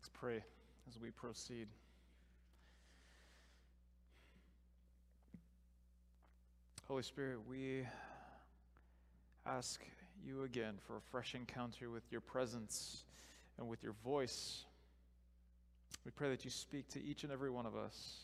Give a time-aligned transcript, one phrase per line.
[0.00, 0.42] Let's pray
[0.88, 1.68] as we proceed.
[6.88, 7.86] Holy Spirit, we
[9.44, 9.82] ask
[10.24, 13.04] you again for a fresh encounter with your presence
[13.58, 14.64] and with your voice.
[16.06, 18.20] We pray that you speak to each and every one of us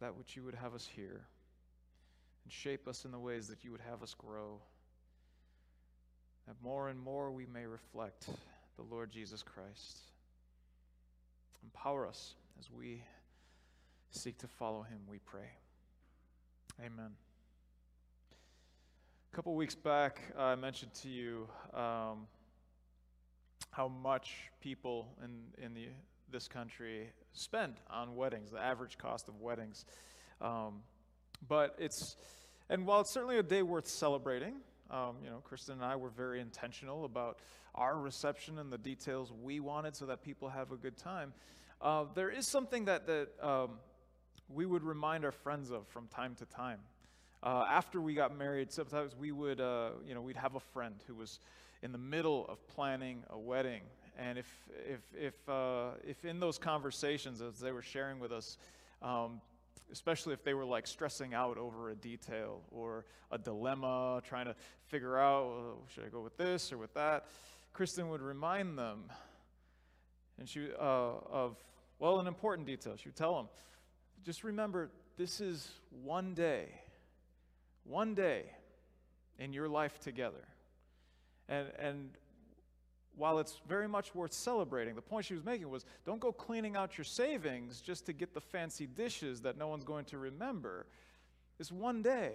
[0.00, 1.20] that which you would have us hear
[2.42, 4.58] and shape us in the ways that you would have us grow.
[6.48, 8.26] That more and more we may reflect
[8.88, 9.98] the Lord Jesus Christ.
[11.62, 13.02] Empower us as we
[14.10, 15.50] seek to follow him, we pray.
[16.80, 17.10] Amen.
[19.32, 22.26] A couple weeks back, I mentioned to you um,
[23.70, 25.88] how much people in, in the,
[26.30, 29.84] this country spend on weddings, the average cost of weddings.
[30.40, 30.80] Um,
[31.48, 32.16] but it's,
[32.68, 34.54] and while it's certainly a day worth celebrating,
[34.92, 37.38] um, you know, Kristen and I were very intentional about
[37.74, 41.32] our reception and the details we wanted so that people have a good time.
[41.80, 43.70] Uh, there is something that, that um,
[44.48, 46.78] we would remind our friends of from time to time.
[47.42, 50.94] Uh, after we got married, sometimes we would, uh, you know, we'd have a friend
[51.06, 51.40] who was
[51.82, 53.80] in the middle of planning a wedding.
[54.16, 54.46] And if,
[54.88, 58.58] if, if, uh, if in those conversations, as they were sharing with us,
[59.00, 59.40] um,
[59.92, 64.56] especially if they were like stressing out over a detail or a dilemma, trying to
[64.86, 67.26] figure out, well, should I go with this or with that?
[67.72, 69.04] Kristen would remind them,
[70.38, 71.56] and she uh, of
[71.98, 72.96] well, an important detail.
[72.96, 73.48] She would tell them,
[74.24, 75.70] just remember, this is
[76.02, 76.68] one day,
[77.84, 78.46] one day
[79.38, 80.44] in your life together,
[81.48, 82.10] and and
[83.16, 86.76] while it's very much worth celebrating, the point she was making was don't go cleaning
[86.76, 90.86] out your savings just to get the fancy dishes that no one's going to remember.
[91.58, 92.32] It's one day.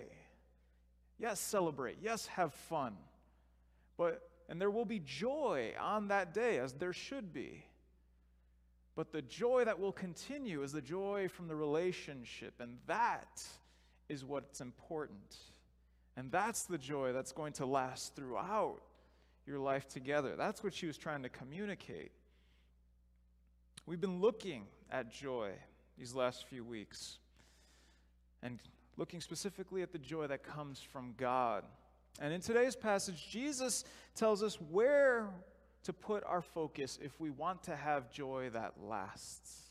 [1.19, 1.97] Yes, celebrate.
[2.01, 2.95] Yes, have fun.
[3.97, 7.65] But and there will be joy on that day as there should be.
[8.95, 13.43] But the joy that will continue is the joy from the relationship and that
[14.09, 15.35] is what's important.
[16.15, 18.81] And that's the joy that's going to last throughout
[19.47, 20.35] your life together.
[20.35, 22.11] That's what she was trying to communicate.
[23.85, 25.51] We've been looking at joy
[25.97, 27.19] these last few weeks
[28.43, 28.59] and
[28.97, 31.63] looking specifically at the joy that comes from God.
[32.19, 33.85] And in today's passage, Jesus
[34.15, 35.29] tells us where
[35.83, 39.61] to put our focus if we want to have joy that lasts.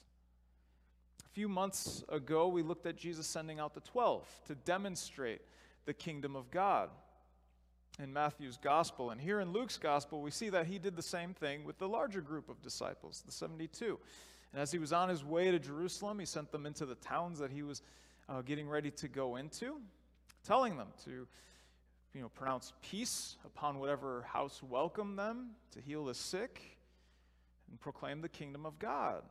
[1.24, 5.42] A few months ago, we looked at Jesus sending out the 12 to demonstrate
[5.84, 6.88] the kingdom of God
[7.98, 9.10] in Matthew's gospel.
[9.10, 11.88] And here in Luke's gospel, we see that he did the same thing with the
[11.88, 13.98] larger group of disciples, the 72.
[14.52, 17.38] And as he was on his way to Jerusalem, he sent them into the towns
[17.38, 17.82] that he was
[18.28, 19.80] uh, getting ready to go into,
[20.44, 21.26] telling them to
[22.14, 26.78] you know, pronounce peace upon whatever house welcomed them, to heal the sick,
[27.70, 29.22] and proclaim the kingdom of God.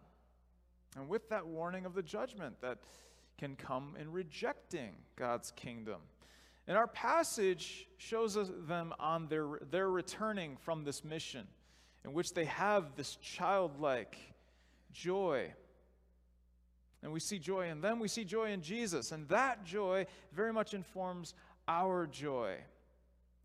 [0.96, 2.78] And with that warning of the judgment that
[3.38, 6.00] can come in rejecting God's kingdom.
[6.68, 8.36] And our passage shows
[8.68, 11.48] them on their, their returning from this mission,
[12.04, 14.18] in which they have this childlike
[14.92, 15.54] joy.
[17.04, 19.12] And we see joy in them, we see joy in Jesus.
[19.12, 21.36] And that joy very much informs
[21.68, 22.58] our joy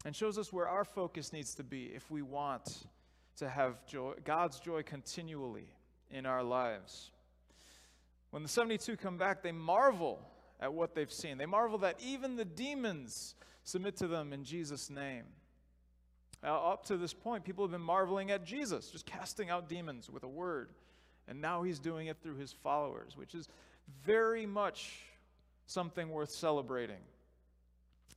[0.04, 2.87] and shows us where our focus needs to be if we want
[3.37, 5.69] to have joy, God's joy continually
[6.10, 7.10] in our lives.
[8.31, 10.20] When the 72 come back, they marvel
[10.60, 11.38] at what they've seen.
[11.38, 13.34] They marvel that even the demons
[13.65, 15.25] submit to them in Jesus' name.
[16.43, 20.09] Now, up to this point, people have been marveling at Jesus, just casting out demons
[20.09, 20.70] with a word.
[21.28, 23.49] And now he's doing it through his followers, which is
[24.04, 25.03] very much
[25.66, 27.03] something worth celebrating.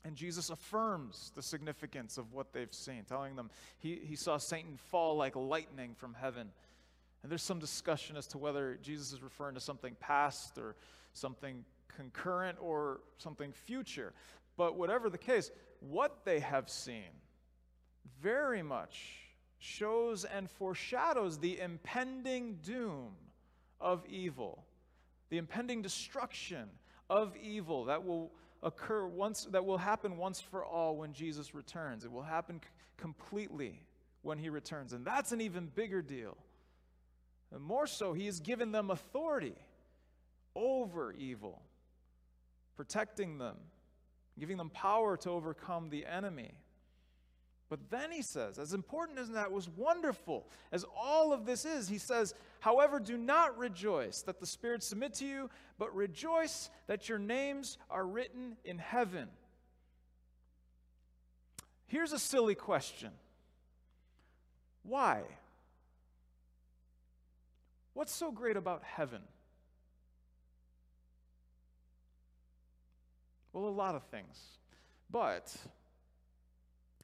[0.05, 3.49] And Jesus affirms the significance of what they've seen, telling them
[3.79, 6.49] he, he saw Satan fall like lightning from heaven.
[7.21, 10.75] And there's some discussion as to whether Jesus is referring to something past or
[11.13, 11.63] something
[11.95, 14.13] concurrent or something future.
[14.57, 17.09] But whatever the case, what they have seen
[18.21, 19.23] very much
[19.59, 23.11] shows and foreshadows the impending doom
[23.79, 24.65] of evil,
[25.29, 26.69] the impending destruction
[27.09, 28.31] of evil that will
[28.61, 32.05] occur once that will happen once for all when Jesus returns.
[32.05, 33.81] It will happen c- completely
[34.21, 34.93] when he returns.
[34.93, 36.37] And that's an even bigger deal.
[37.53, 39.55] And more so, he has given them authority
[40.55, 41.61] over evil
[42.75, 43.57] protecting them,
[44.39, 46.53] giving them power to overcome the enemy.
[47.69, 51.87] But then he says, as important as that was wonderful, as all of this is,
[51.87, 55.49] he says, however, do not rejoice that the spirits submit to you,
[55.79, 59.27] but rejoice that your names are written in heaven.
[61.87, 63.11] Here's a silly question
[64.83, 65.23] Why?
[67.93, 69.21] What's so great about heaven?
[73.53, 74.37] Well, a lot of things.
[75.09, 75.55] But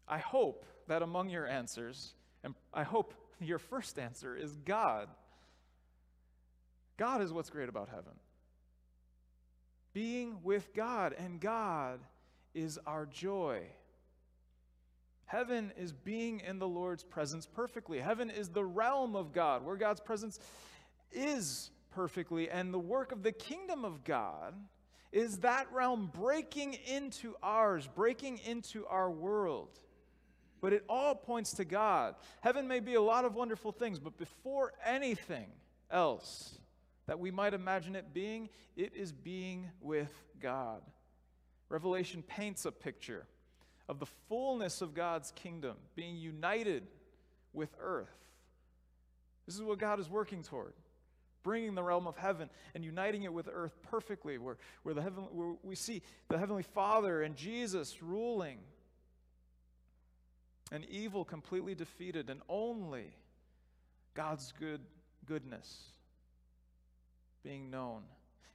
[0.08, 2.14] I hope that among your answers,
[2.44, 5.08] and I hope your first answer is God.
[6.98, 8.14] God is what's great about heaven.
[9.94, 12.00] Being with God, and God
[12.54, 13.62] is our joy.
[15.26, 18.00] Heaven is being in the Lord's presence perfectly.
[18.00, 20.40] Heaven is the realm of God, where God's presence
[21.12, 22.50] is perfectly.
[22.50, 24.56] And the work of the kingdom of God
[25.12, 29.80] is that realm breaking into ours, breaking into our world.
[30.62, 32.16] But it all points to God.
[32.42, 35.48] Heaven may be a lot of wonderful things, but before anything
[35.90, 36.60] else
[37.08, 40.82] that we might imagine it being, it is being with God.
[41.70, 43.26] Revelation paints a picture
[43.88, 46.88] of the fullness of God's kingdom being united
[47.54, 48.14] with earth.
[49.46, 50.74] This is what God is working toward.
[51.44, 55.24] Bringing the realm of heaven and uniting it with earth perfectly, where, where, the heaven,
[55.32, 58.60] where we see the Heavenly Father and Jesus ruling,
[60.72, 63.16] and evil completely defeated, and only
[64.14, 64.82] God's good
[65.26, 65.92] goodness
[67.44, 68.02] being known.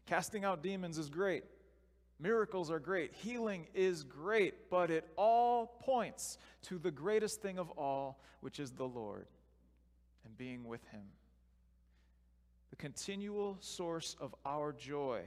[0.06, 1.44] Casting out demons is great.
[2.20, 7.70] Miracles are great, healing is great, but it all points to the greatest thing of
[7.70, 9.26] all, which is the Lord
[10.24, 11.02] and being with Him.
[12.74, 15.20] The continual source of our joy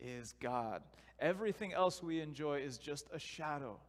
[0.00, 0.82] is God.
[1.18, 3.80] Everything else we enjoy is just a shadow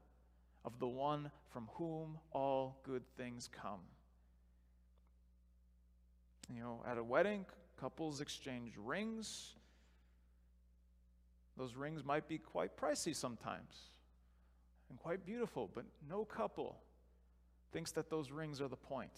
[0.65, 3.81] of the one from whom all good things come.
[6.51, 7.45] You know, at a wedding,
[7.79, 9.53] couples exchange rings
[11.55, 13.91] those rings might be quite pricey sometimes
[14.89, 16.79] and quite beautiful, but no couple
[17.71, 19.13] thinks that those rings are the point.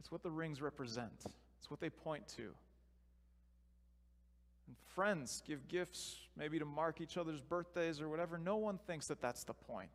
[0.00, 1.24] It's what the rings represent,
[1.62, 2.42] it's what they point to.
[4.66, 8.36] And friends give gifts maybe to mark each other's birthdays or whatever.
[8.36, 9.92] No one thinks that that's the point.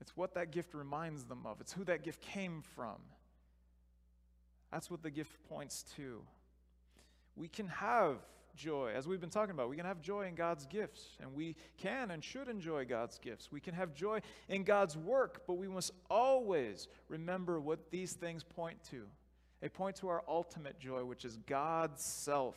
[0.00, 2.94] It's what that gift reminds them of, it's who that gift came from.
[4.70, 6.22] That's what the gift points to.
[7.34, 8.18] We can have
[8.54, 8.92] joy.
[8.94, 12.12] As we've been talking about, we can have joy in God's gifts, and we can
[12.12, 13.50] and should enjoy God's gifts.
[13.50, 18.44] We can have joy in God's work, but we must always remember what these things
[18.44, 19.06] point to.
[19.60, 22.56] They point to our ultimate joy, which is God's self.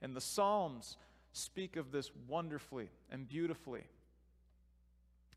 [0.00, 0.96] And the Psalms
[1.32, 3.84] speak of this wonderfully and beautifully.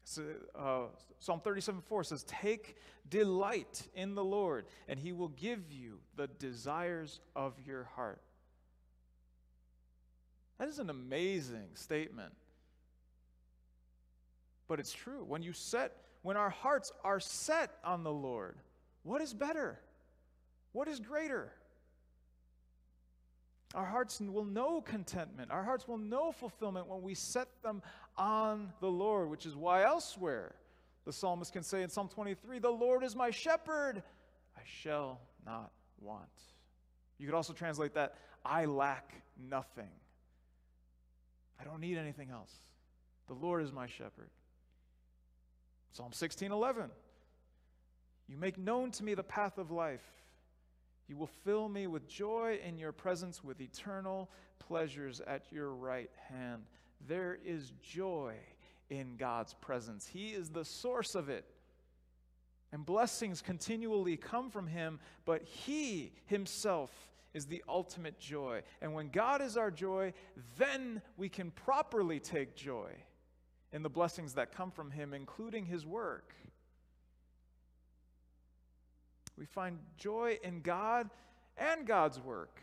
[0.03, 0.23] So,
[0.55, 0.83] uh,
[1.19, 2.77] Psalm 37 4 says, Take
[3.09, 8.21] delight in the Lord, and he will give you the desires of your heart.
[10.59, 12.33] That is an amazing statement.
[14.67, 15.23] But it's true.
[15.23, 18.57] When you set, when our hearts are set on the Lord,
[19.03, 19.79] what is better?
[20.75, 21.53] What is greater?
[23.73, 25.49] Our hearts will know contentment.
[25.49, 27.81] Our hearts will know fulfillment when we set them
[28.17, 30.53] on the Lord, which is why elsewhere
[31.05, 34.03] the psalmist can say in Psalm 23, The Lord is my shepherd,
[34.57, 36.27] I shall not want.
[37.19, 39.13] You could also translate that, I lack
[39.49, 39.91] nothing.
[41.57, 42.51] I don't need anything else.
[43.27, 44.29] The Lord is my shepherd.
[45.93, 46.91] Psalm 16:11.
[48.27, 50.03] You make known to me the path of life.
[51.07, 56.09] You will fill me with joy in your presence with eternal pleasures at your right
[56.29, 56.63] hand.
[57.07, 58.35] There is joy
[58.89, 60.07] in God's presence.
[60.07, 61.45] He is the source of it.
[62.71, 66.91] And blessings continually come from him, but he himself
[67.35, 68.63] is the ultimate joy.
[68.81, 70.13] And when God is our joy,
[70.57, 72.89] then we can properly take joy
[73.73, 76.33] in the blessings that come from Him, including His work.
[79.37, 81.09] We find joy in God
[81.57, 82.61] and God's work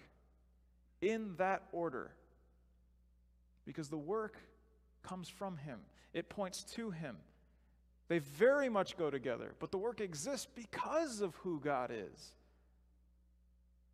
[1.00, 2.12] in that order
[3.64, 4.38] because the work
[5.02, 5.80] comes from Him,
[6.14, 7.16] it points to Him.
[8.08, 12.34] They very much go together, but the work exists because of who God is.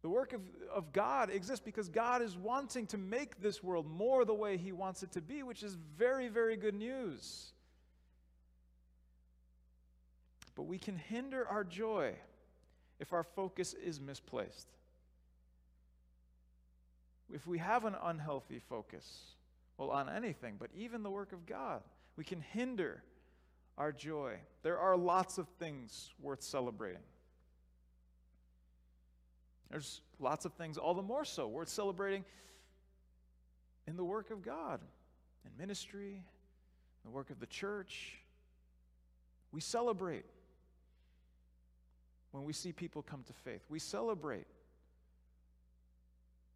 [0.03, 0.41] The work of,
[0.73, 4.73] of God exists because God is wanting to make this world more the way He
[4.73, 7.53] wants it to be, which is very, very good news.
[10.55, 12.15] But we can hinder our joy
[12.99, 14.69] if our focus is misplaced.
[17.33, 19.35] If we have an unhealthy focus,
[19.77, 21.83] well, on anything, but even the work of God,
[22.17, 23.03] we can hinder
[23.77, 24.35] our joy.
[24.63, 27.03] There are lots of things worth celebrating.
[29.71, 32.25] There's lots of things, all the more so, worth celebrating
[33.87, 34.81] in the work of God,
[35.45, 36.25] in ministry,
[37.05, 38.19] the work of the church.
[39.53, 40.25] We celebrate.
[42.33, 43.63] When we see people come to faith.
[43.69, 44.47] We celebrate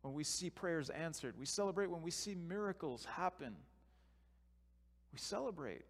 [0.02, 1.34] when we see prayers answered.
[1.38, 3.54] We celebrate when we see miracles happen.
[5.12, 5.84] We celebrate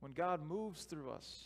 [0.00, 1.44] when God moves through us.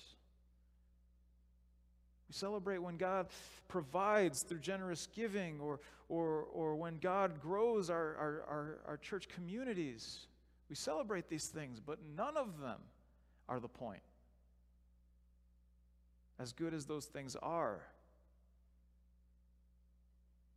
[2.29, 3.29] We celebrate when God
[3.69, 9.29] provides through generous giving or, or, or when God grows our, our, our, our church
[9.29, 10.27] communities.
[10.69, 12.79] We celebrate these things, but none of them
[13.49, 14.03] are the point.
[16.39, 17.81] As good as those things are.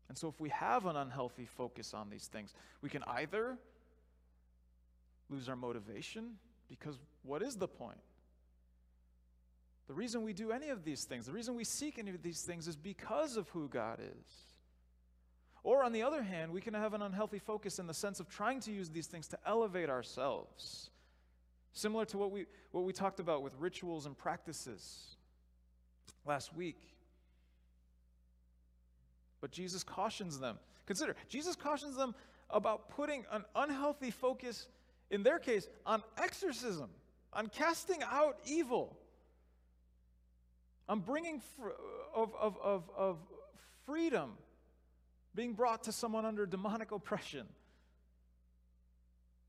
[0.09, 3.57] And so, if we have an unhealthy focus on these things, we can either
[5.29, 6.35] lose our motivation
[6.69, 7.97] because what is the point?
[9.87, 12.41] The reason we do any of these things, the reason we seek any of these
[12.41, 14.27] things is because of who God is.
[15.63, 18.29] Or, on the other hand, we can have an unhealthy focus in the sense of
[18.29, 20.89] trying to use these things to elevate ourselves.
[21.73, 25.16] Similar to what we, what we talked about with rituals and practices
[26.27, 26.77] last week.
[29.41, 30.57] But Jesus cautions them.
[30.85, 32.15] Consider, Jesus cautions them
[32.49, 34.67] about putting an unhealthy focus,
[35.11, 36.89] in their case, on exorcism,
[37.33, 38.97] on casting out evil,
[40.89, 41.69] on bringing fr-
[42.15, 43.17] of, of, of, of
[43.85, 44.31] freedom
[45.35, 47.45] being brought to someone under demonic oppression.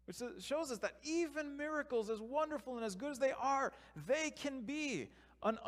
[0.07, 3.73] Which shows us that even miracles, as wonderful and as good as they are,
[4.07, 5.11] they can be
[5.43, 5.59] an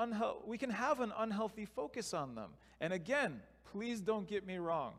[0.46, 2.50] we can have an unhealthy focus on them.
[2.80, 3.40] And again,
[3.72, 4.94] Please don't get me wrong.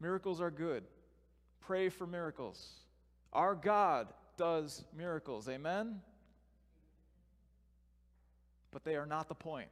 [0.00, 0.84] Miracles are good.
[1.60, 2.74] Pray for miracles.
[3.32, 5.48] Our God does miracles.
[5.48, 6.00] Amen?
[8.70, 9.68] But they are not the point.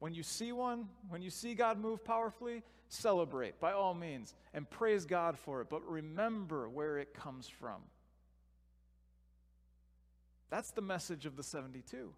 [0.00, 4.68] When you see one, when you see God move powerfully, celebrate by all means and
[4.68, 5.70] praise God for it.
[5.70, 7.82] But remember where it comes from.
[10.52, 12.12] That's the message of the 72.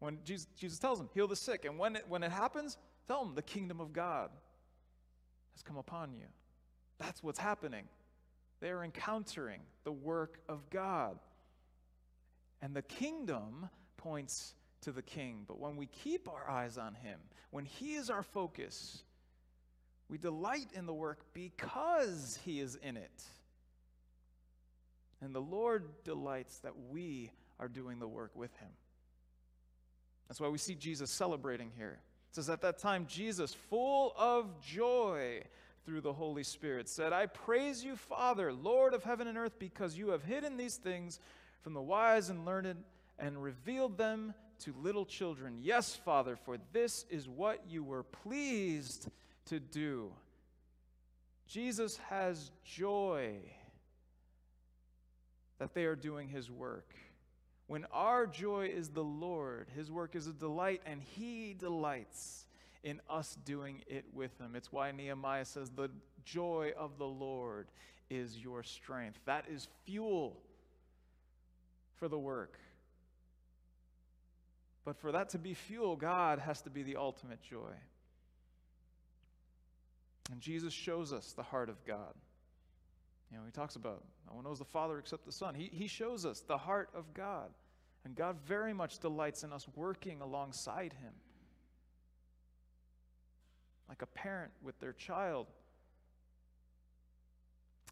[0.00, 1.64] When Jesus, Jesus tells them, heal the sick.
[1.64, 2.76] And when it, when it happens,
[3.06, 4.28] tell them the kingdom of God
[5.54, 6.26] has come upon you.
[6.98, 7.84] That's what's happening.
[8.60, 11.18] They are encountering the work of God.
[12.60, 14.52] And the kingdom points
[14.82, 15.44] to the king.
[15.48, 17.18] But when we keep our eyes on him,
[17.50, 19.04] when he is our focus,
[20.10, 23.22] we delight in the work because he is in it.
[25.22, 28.70] And the Lord delights that we are doing the work with him.
[30.28, 31.98] That's why we see Jesus celebrating here.
[32.30, 35.42] It says, At that time, Jesus, full of joy
[35.84, 39.98] through the Holy Spirit, said, I praise you, Father, Lord of heaven and earth, because
[39.98, 41.18] you have hidden these things
[41.62, 42.76] from the wise and learned
[43.18, 45.58] and revealed them to little children.
[45.60, 49.08] Yes, Father, for this is what you were pleased
[49.46, 50.12] to do.
[51.46, 53.40] Jesus has joy
[55.60, 56.94] that they are doing his work.
[57.68, 62.46] When our joy is the Lord, his work is a delight, and he delights
[62.82, 64.56] in us doing it with him.
[64.56, 65.90] It's why Nehemiah says, The
[66.24, 67.68] joy of the Lord
[68.08, 69.20] is your strength.
[69.26, 70.40] That is fuel
[71.94, 72.58] for the work.
[74.84, 77.74] But for that to be fuel, God has to be the ultimate joy.
[80.32, 82.14] And Jesus shows us the heart of God.
[83.30, 85.54] You know, he talks about no one knows the Father except the Son.
[85.54, 87.50] He, he shows us the heart of God.
[88.04, 91.12] And God very much delights in us working alongside Him.
[93.88, 95.46] Like a parent with their child.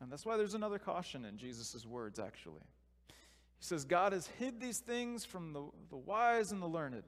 [0.00, 2.62] And that's why there's another caution in Jesus' words, actually.
[3.58, 7.02] He says, God has hid these things from the, the wise and the learned.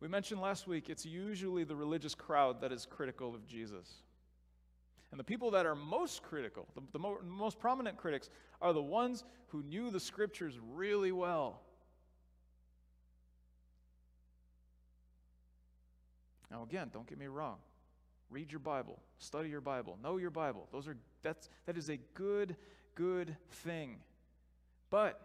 [0.00, 3.88] We mentioned last week it's usually the religious crowd that is critical of Jesus.
[5.10, 8.28] And the people that are most critical, the, the mo- most prominent critics,
[8.60, 11.62] are the ones who knew the scriptures really well.
[16.50, 17.56] Now, again, don't get me wrong.
[18.30, 20.68] Read your Bible, study your Bible, know your Bible.
[20.70, 22.56] Those are that's that is a good,
[22.94, 23.96] good thing.
[24.90, 25.20] But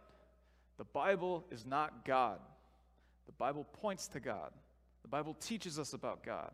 [0.77, 2.39] the Bible is not God.
[3.25, 4.51] The Bible points to God.
[5.01, 6.51] The Bible teaches us about God.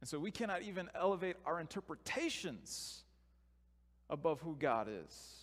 [0.00, 3.02] And so we cannot even elevate our interpretations
[4.08, 5.36] above who God is.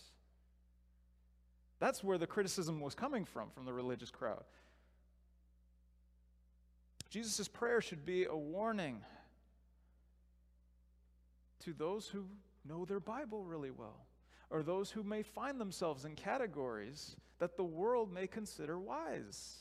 [1.78, 4.42] That's where the criticism was coming from, from the religious crowd.
[7.08, 9.00] Jesus' prayer should be a warning
[11.64, 12.26] to those who
[12.68, 14.06] know their Bible really well,
[14.50, 19.58] or those who may find themselves in categories that the world may consider wise.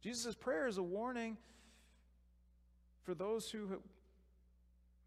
[0.00, 1.36] Jesus' prayer is a warning
[3.06, 3.68] for those who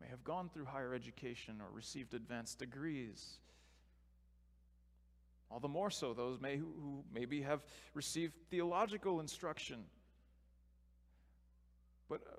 [0.01, 3.37] may have gone through higher education or received advanced degrees,
[5.51, 7.61] All the more so, those may, who maybe have
[7.93, 9.77] received theological instruction.
[12.07, 12.35] But, uh,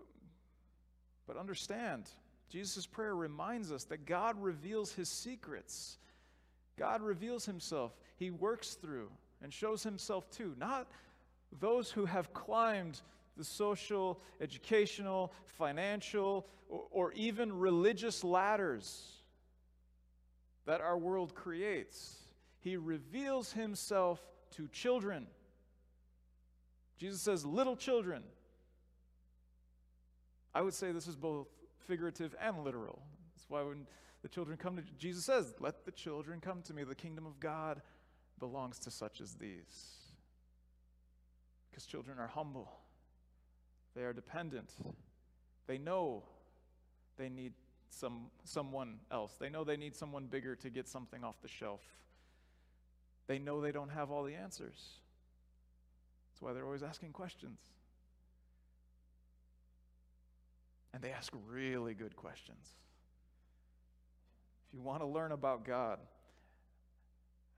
[1.26, 2.04] but understand,
[2.48, 5.98] Jesus' prayer reminds us that God reveals his secrets.
[6.78, 7.92] God reveals himself.
[8.16, 9.10] He works through
[9.42, 10.86] and shows himself to, not
[11.58, 13.00] those who have climbed
[13.40, 19.22] the social, educational, financial, or, or even religious ladders
[20.66, 22.18] that our world creates.
[22.58, 24.20] He reveals himself
[24.56, 25.26] to children.
[26.98, 28.22] Jesus says, little children.
[30.54, 31.48] I would say this is both
[31.86, 33.00] figurative and literal.
[33.34, 33.86] That's why when
[34.20, 36.84] the children come to Jesus says, "Let the children come to me.
[36.84, 37.80] The kingdom of God
[38.38, 39.96] belongs to such as these."
[41.70, 42.70] Because children are humble.
[44.00, 44.72] They are dependent.
[45.66, 46.22] They know
[47.18, 47.52] they need
[47.90, 49.34] some someone else.
[49.38, 51.82] They know they need someone bigger to get something off the shelf.
[53.26, 55.00] They know they don't have all the answers.
[56.30, 57.58] That's why they're always asking questions.
[60.94, 62.70] And they ask really good questions.
[64.66, 65.98] If you want to learn about God,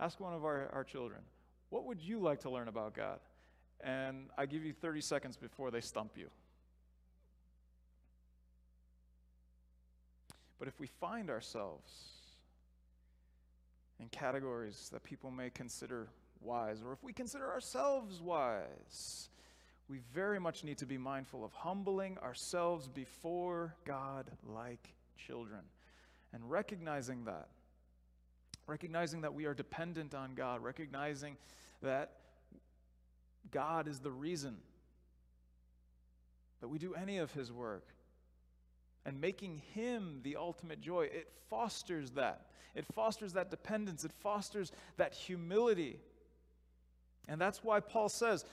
[0.00, 1.20] ask one of our, our children,
[1.70, 3.20] what would you like to learn about God?
[3.82, 6.28] And I give you 30 seconds before they stump you.
[10.58, 11.90] But if we find ourselves
[13.98, 16.08] in categories that people may consider
[16.40, 19.28] wise, or if we consider ourselves wise,
[19.88, 25.62] we very much need to be mindful of humbling ourselves before God like children
[26.32, 27.48] and recognizing that.
[28.66, 31.36] Recognizing that we are dependent on God, recognizing
[31.82, 32.12] that
[33.50, 34.56] God is the reason
[36.60, 37.86] that we do any of His work.
[39.04, 42.46] And making Him the ultimate joy, it fosters that.
[42.74, 45.98] It fosters that dependence, it fosters that humility.
[47.28, 48.44] And that's why Paul says,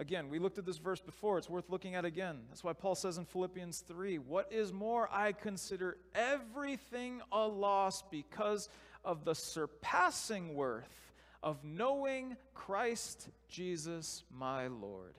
[0.00, 1.36] Again, we looked at this verse before.
[1.36, 2.38] It's worth looking at again.
[2.48, 8.02] That's why Paul says in Philippians 3 What is more, I consider everything a loss
[8.10, 8.70] because
[9.04, 10.88] of the surpassing worth
[11.42, 15.14] of knowing Christ Jesus my Lord,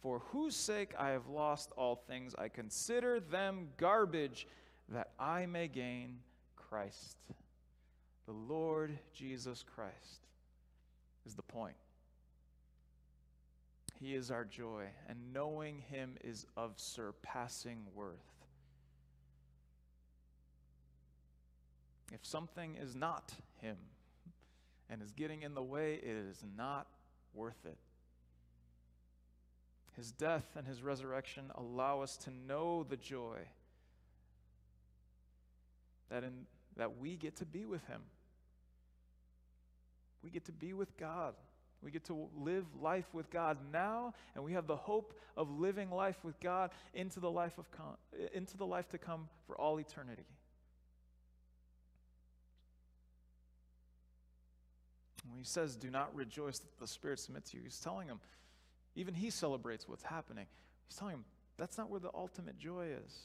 [0.00, 2.34] for whose sake I have lost all things.
[2.36, 4.46] I consider them garbage
[4.88, 6.18] that I may gain
[6.56, 7.18] Christ.
[8.26, 10.26] The Lord Jesus Christ
[11.26, 11.76] is the point.
[14.00, 18.16] He is our joy, and knowing Him is of surpassing worth.
[22.12, 23.76] If something is not Him
[24.90, 26.86] and is getting in the way, it is not
[27.34, 27.76] worth it.
[29.96, 33.38] His death and His resurrection allow us to know the joy
[36.10, 36.46] that, in,
[36.76, 38.02] that we get to be with Him.
[40.22, 41.34] We get to be with God.
[41.82, 45.90] We get to live life with God now, and we have the hope of living
[45.90, 47.96] life with God into the life, of com-
[48.32, 50.24] into the life to come for all eternity.
[55.30, 58.20] When he says, Do not rejoice that the Spirit submits to you, he's telling him,
[58.94, 60.46] even he celebrates what's happening.
[60.88, 61.24] He's telling him,
[61.56, 63.18] That's not where the ultimate joy is.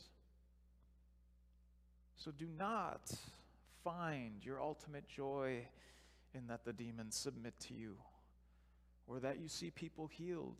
[2.17, 3.11] So do not
[3.83, 5.65] find your ultimate joy
[6.35, 7.95] in that the demons submit to you
[9.11, 10.55] or that you see people healed,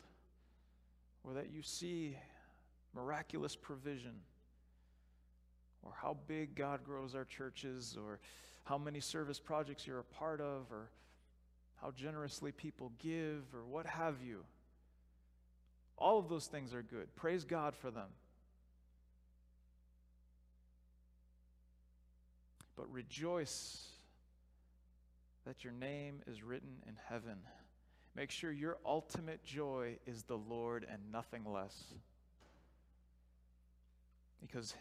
[1.24, 2.16] or that you see
[2.94, 4.14] miraculous provision,
[5.82, 8.20] or how big God grows our churches, or
[8.64, 10.90] how many service projects you're a part of, or
[11.82, 14.44] how generously people give, or what have you.
[15.98, 17.14] All of those things are good.
[17.16, 18.08] Praise God for them.
[22.76, 23.88] But rejoice
[25.44, 27.38] that your name is written in heaven.
[28.14, 31.84] Make sure your ultimate joy is the Lord and nothing less.
[34.40, 34.74] Because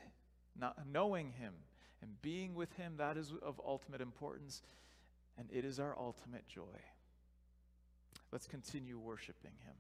[0.60, 1.54] not knowing Him
[2.02, 4.62] and being with Him, that is of ultimate importance,
[5.38, 6.80] and it is our ultimate joy.
[8.32, 9.76] Let's continue worshiping Him.